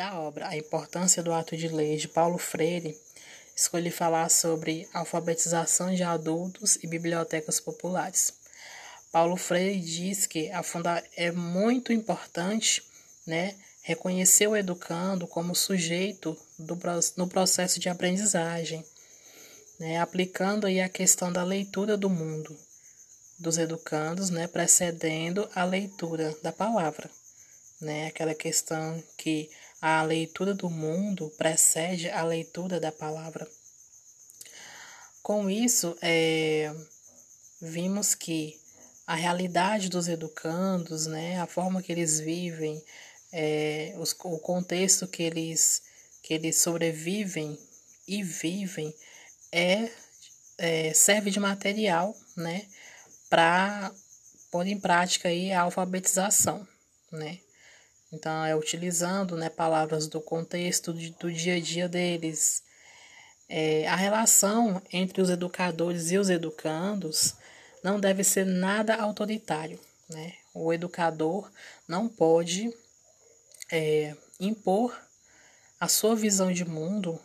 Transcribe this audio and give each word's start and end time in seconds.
Da 0.00 0.18
obra 0.18 0.48
A 0.48 0.56
Importância 0.56 1.22
do 1.22 1.30
Ato 1.30 1.54
de 1.54 1.68
Lei 1.68 1.98
de 1.98 2.08
Paulo 2.08 2.38
Freire, 2.38 2.98
escolhi 3.54 3.90
falar 3.90 4.30
sobre 4.30 4.88
alfabetização 4.94 5.94
de 5.94 6.02
adultos 6.02 6.78
e 6.82 6.86
bibliotecas 6.86 7.60
populares. 7.60 8.32
Paulo 9.12 9.36
Freire 9.36 9.78
diz 9.78 10.26
que 10.26 10.50
a 10.52 10.62
funda 10.62 11.04
é 11.14 11.30
muito 11.30 11.92
importante 11.92 12.82
né, 13.26 13.54
reconhecer 13.82 14.46
o 14.46 14.56
educando 14.56 15.26
como 15.26 15.54
sujeito 15.54 16.34
do, 16.58 16.78
no 17.18 17.28
processo 17.28 17.78
de 17.78 17.90
aprendizagem, 17.90 18.82
né, 19.78 20.00
aplicando 20.00 20.66
aí 20.66 20.80
a 20.80 20.88
questão 20.88 21.30
da 21.30 21.44
leitura 21.44 21.98
do 21.98 22.08
mundo 22.08 22.56
dos 23.38 23.58
educandos, 23.58 24.30
né, 24.30 24.46
precedendo 24.46 25.46
a 25.54 25.62
leitura 25.62 26.34
da 26.42 26.50
palavra 26.50 27.10
né? 27.80 28.06
Aquela 28.06 28.34
questão 28.34 29.02
que 29.16 29.50
a 29.80 30.02
leitura 30.02 30.54
do 30.54 30.68
mundo 30.68 31.32
precede 31.38 32.10
a 32.10 32.22
leitura 32.22 32.78
da 32.78 32.92
palavra. 32.92 33.48
Com 35.22 35.48
isso, 35.48 35.96
é, 36.02 36.74
vimos 37.60 38.14
que 38.14 38.58
a 39.06 39.14
realidade 39.14 39.88
dos 39.88 40.08
educandos, 40.08 41.06
né, 41.06 41.40
a 41.40 41.46
forma 41.46 41.82
que 41.82 41.90
eles 41.92 42.20
vivem, 42.20 42.82
é, 43.32 43.94
os, 43.98 44.14
o 44.24 44.38
contexto 44.38 45.06
que 45.06 45.22
eles, 45.22 45.82
que 46.22 46.34
eles 46.34 46.58
sobrevivem 46.58 47.58
e 48.06 48.22
vivem 48.22 48.94
é, 49.52 49.90
é 50.58 50.94
serve 50.94 51.30
de 51.30 51.40
material 51.40 52.16
né, 52.36 52.66
para 53.28 53.92
pôr 54.50 54.66
em 54.66 54.78
prática 54.78 55.28
aí 55.28 55.52
a 55.52 55.62
alfabetização. 55.62 56.66
Né? 57.10 57.38
Então, 58.12 58.44
é 58.44 58.56
utilizando 58.56 59.36
né, 59.36 59.48
palavras 59.48 60.08
do 60.08 60.20
contexto 60.20 60.92
de, 60.92 61.10
do 61.10 61.32
dia 61.32 61.56
a 61.56 61.60
dia 61.60 61.88
deles. 61.88 62.62
É, 63.48 63.86
a 63.88 63.96
relação 63.96 64.82
entre 64.92 65.22
os 65.22 65.30
educadores 65.30 66.10
e 66.10 66.18
os 66.18 66.28
educandos 66.28 67.34
não 67.82 68.00
deve 68.00 68.24
ser 68.24 68.44
nada 68.44 68.96
autoritário. 68.96 69.78
Né? 70.08 70.34
O 70.52 70.72
educador 70.72 71.50
não 71.86 72.08
pode 72.08 72.72
é, 73.70 74.16
impor 74.38 74.96
a 75.78 75.88
sua 75.88 76.16
visão 76.16 76.52
de 76.52 76.64
mundo 76.64 77.20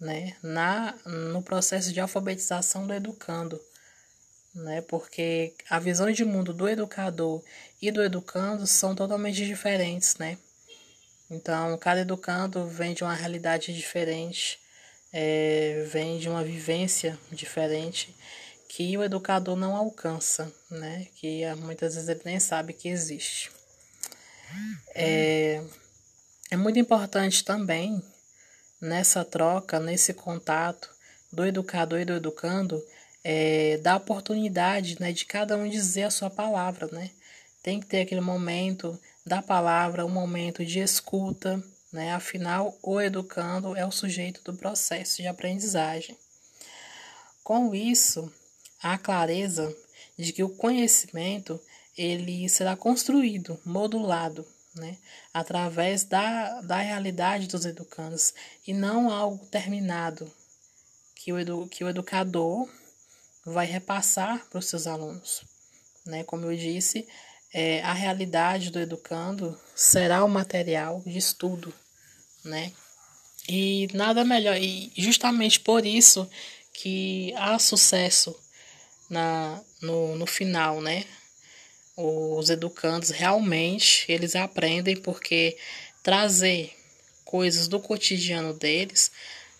né, 0.00 0.36
na, 0.42 0.94
no 1.04 1.42
processo 1.42 1.92
de 1.92 2.00
alfabetização 2.00 2.86
do 2.86 2.94
educando 2.94 3.60
né? 4.58 4.80
Porque 4.82 5.54
a 5.68 5.78
visão 5.78 6.10
de 6.10 6.24
mundo 6.24 6.52
do 6.52 6.68
educador 6.68 7.42
e 7.80 7.90
do 7.90 8.02
educando 8.02 8.66
são 8.66 8.94
totalmente 8.94 9.44
diferentes, 9.46 10.16
né? 10.16 10.38
Então, 11.30 11.76
cada 11.78 12.00
educando 12.00 12.66
vem 12.66 12.94
de 12.94 13.04
uma 13.04 13.14
realidade 13.14 13.74
diferente, 13.74 14.58
é, 15.12 15.84
vem 15.90 16.18
de 16.18 16.28
uma 16.28 16.42
vivência 16.42 17.18
diferente 17.30 18.14
que 18.68 18.96
o 18.96 19.02
educador 19.02 19.56
não 19.56 19.76
alcança, 19.76 20.52
né? 20.70 21.06
Que 21.16 21.42
muitas 21.56 21.94
vezes 21.94 22.08
ele 22.08 22.20
nem 22.24 22.38
sabe 22.38 22.72
que 22.72 22.88
existe. 22.88 23.50
É, 24.94 25.62
é 26.50 26.56
muito 26.56 26.78
importante 26.78 27.44
também 27.44 28.02
nessa 28.80 29.24
troca, 29.24 29.78
nesse 29.78 30.14
contato 30.14 30.88
do 31.32 31.44
educador 31.44 32.00
e 32.00 32.04
do 32.04 32.14
educando, 32.14 32.82
é, 33.30 33.76
dar 33.82 33.96
oportunidade 33.96 34.96
né, 34.98 35.12
de 35.12 35.26
cada 35.26 35.54
um 35.54 35.68
dizer 35.68 36.04
a 36.04 36.10
sua 36.10 36.30
palavra, 36.30 36.88
né? 36.90 37.10
Tem 37.62 37.78
que 37.78 37.84
ter 37.84 38.00
aquele 38.00 38.22
momento 38.22 38.98
da 39.26 39.42
palavra, 39.42 40.06
um 40.06 40.08
momento 40.08 40.64
de 40.64 40.78
escuta, 40.78 41.62
né? 41.92 42.14
Afinal, 42.14 42.74
o 42.82 42.98
educando 42.98 43.76
é 43.76 43.84
o 43.84 43.90
sujeito 43.90 44.40
do 44.42 44.54
processo 44.56 45.20
de 45.20 45.28
aprendizagem. 45.28 46.16
Com 47.44 47.74
isso, 47.74 48.32
há 48.82 48.96
clareza 48.96 49.76
de 50.16 50.32
que 50.32 50.42
o 50.42 50.48
conhecimento 50.48 51.60
ele 51.98 52.48
será 52.48 52.76
construído, 52.76 53.60
modulado, 53.62 54.46
né, 54.74 54.96
através 55.34 56.02
da, 56.02 56.62
da 56.62 56.78
realidade 56.78 57.46
dos 57.46 57.66
educandos 57.66 58.32
e 58.66 58.72
não 58.72 59.10
algo 59.10 59.44
terminado 59.46 60.32
que 61.14 61.30
o, 61.30 61.38
edu, 61.38 61.66
que 61.66 61.84
o 61.84 61.88
educador 61.88 62.66
vai 63.52 63.66
repassar 63.66 64.46
para 64.48 64.58
os 64.58 64.66
seus 64.66 64.86
alunos. 64.86 65.42
Né? 66.06 66.24
Como 66.24 66.46
eu 66.46 66.56
disse, 66.56 67.06
é, 67.52 67.82
a 67.82 67.92
realidade 67.92 68.70
do 68.70 68.78
educando 68.78 69.58
será 69.74 70.24
o 70.24 70.28
material 70.28 71.02
de 71.06 71.18
estudo, 71.18 71.72
né? 72.44 72.72
E 73.48 73.88
nada 73.94 74.24
melhor, 74.24 74.58
e 74.58 74.92
justamente 74.96 75.58
por 75.58 75.86
isso 75.86 76.28
que 76.72 77.32
há 77.36 77.58
sucesso 77.58 78.38
na, 79.08 79.60
no, 79.80 80.16
no 80.16 80.26
final, 80.26 80.80
né? 80.80 81.04
Os 81.96 82.50
educandos 82.50 83.10
realmente 83.10 84.04
eles 84.12 84.36
aprendem 84.36 84.96
porque 84.96 85.56
trazer 86.02 86.76
coisas 87.24 87.68
do 87.68 87.80
cotidiano 87.80 88.52
deles 88.52 89.10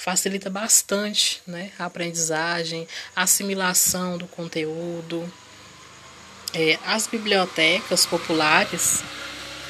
facilita 0.00 0.48
bastante 0.48 1.42
né, 1.46 1.70
a 1.78 1.84
aprendizagem, 1.84 2.88
a 3.14 3.24
assimilação 3.24 4.16
do 4.16 4.26
conteúdo. 4.26 5.30
É, 6.54 6.78
as 6.86 7.06
bibliotecas 7.06 8.06
populares, 8.06 9.02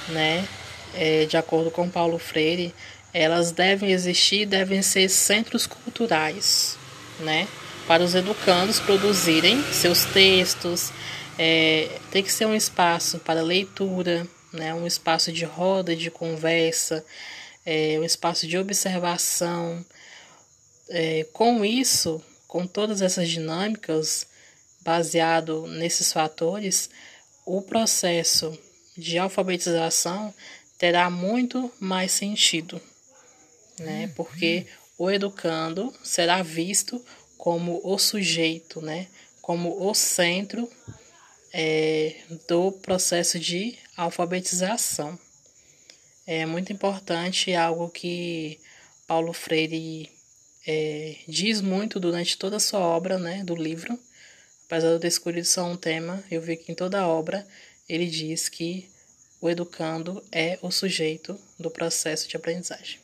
né, 0.08 0.46
é, 0.94 1.24
de 1.26 1.36
acordo 1.36 1.68
com 1.72 1.90
Paulo 1.90 2.16
Freire, 2.16 2.72
elas 3.12 3.50
devem 3.50 3.90
existir, 3.90 4.46
devem 4.46 4.82
ser 4.82 5.08
centros 5.08 5.66
culturais, 5.66 6.78
né, 7.18 7.48
para 7.88 8.04
os 8.04 8.14
educandos 8.14 8.78
produzirem 8.78 9.60
seus 9.72 10.04
textos. 10.04 10.92
É, 11.36 11.98
tem 12.12 12.22
que 12.22 12.32
ser 12.32 12.46
um 12.46 12.54
espaço 12.54 13.18
para 13.18 13.42
leitura, 13.42 14.24
né, 14.52 14.72
um 14.74 14.86
espaço 14.86 15.32
de 15.32 15.44
roda, 15.44 15.96
de 15.96 16.08
conversa, 16.08 17.04
é, 17.66 17.98
um 17.98 18.04
espaço 18.04 18.46
de 18.46 18.56
observação, 18.56 19.84
é, 20.90 21.24
com 21.32 21.64
isso, 21.64 22.22
com 22.46 22.66
todas 22.66 23.00
essas 23.00 23.28
dinâmicas, 23.28 24.26
baseado 24.82 25.66
nesses 25.66 26.12
fatores, 26.12 26.90
o 27.46 27.62
processo 27.62 28.56
de 28.96 29.18
alfabetização 29.18 30.34
terá 30.78 31.08
muito 31.10 31.72
mais 31.78 32.12
sentido, 32.12 32.80
né? 33.78 34.06
Uhum. 34.06 34.12
Porque 34.14 34.66
o 34.98 35.10
educando 35.10 35.94
será 36.02 36.42
visto 36.42 37.02
como 37.38 37.80
o 37.84 37.98
sujeito, 37.98 38.80
né? 38.80 39.06
Como 39.40 39.88
o 39.88 39.94
centro 39.94 40.68
é, 41.52 42.16
do 42.48 42.72
processo 42.72 43.38
de 43.38 43.78
alfabetização. 43.96 45.18
É 46.26 46.46
muito 46.46 46.72
importante 46.72 47.54
algo 47.54 47.88
que 47.88 48.60
Paulo 49.06 49.32
Freire 49.32 50.10
é, 50.66 51.16
diz 51.26 51.60
muito 51.60 51.98
durante 51.98 52.36
toda 52.36 52.56
a 52.56 52.60
sua 52.60 52.80
obra, 52.80 53.18
né, 53.18 53.42
do 53.44 53.54
livro. 53.54 53.98
Apesar 54.66 54.88
de 54.88 54.94
eu 54.94 55.00
ter 55.00 55.08
escolhido 55.08 55.46
só 55.46 55.64
um 55.64 55.76
tema, 55.76 56.22
eu 56.30 56.40
vi 56.40 56.56
que 56.56 56.70
em 56.70 56.74
toda 56.74 57.00
a 57.00 57.08
obra 57.08 57.46
ele 57.88 58.06
diz 58.06 58.48
que 58.48 58.88
o 59.40 59.48
educando 59.48 60.22
é 60.30 60.58
o 60.62 60.70
sujeito 60.70 61.38
do 61.58 61.70
processo 61.70 62.28
de 62.28 62.36
aprendizagem. 62.36 63.00